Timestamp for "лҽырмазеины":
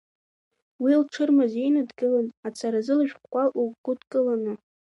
1.01-1.81